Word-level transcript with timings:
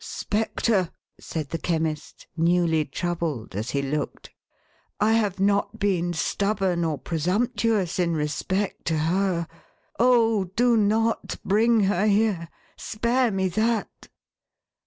"Spectre!" 0.23 0.89
said 1.19 1.49
the 1.51 1.59
Chemist, 1.59 2.25
newly 2.35 2.85
troubled 2.85 3.53
as 3.55 3.69
he 3.69 3.83
looked," 3.83 4.31
I 4.99 5.13
have 5.13 5.39
not 5.39 5.77
been 5.77 6.13
stubborn 6.13 6.83
or 6.83 6.97
presumptuous 6.97 7.99
in 7.99 8.15
respect 8.15 8.85
to 8.85 8.97
her. 8.97 9.47
Oh, 9.99 10.45
do 10.55 10.75
not 10.75 11.37
bring 11.45 11.81
her 11.81 12.07
here. 12.07 12.49
Spare 12.77 13.29
me 13.29 13.47
that 13.49 14.07